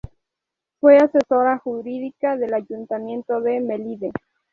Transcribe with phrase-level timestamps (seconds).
[0.79, 4.11] Fue asesora Jurídica del Ayuntamiento de Melide.